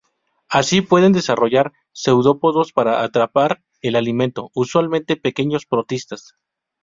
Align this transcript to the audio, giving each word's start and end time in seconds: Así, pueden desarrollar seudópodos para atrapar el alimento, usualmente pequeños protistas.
Así, 0.49 0.81
pueden 0.81 1.13
desarrollar 1.13 1.73
seudópodos 1.91 2.71
para 2.73 3.03
atrapar 3.03 3.63
el 3.83 3.95
alimento, 3.95 4.49
usualmente 4.55 5.15
pequeños 5.15 5.67
protistas. 5.67 6.37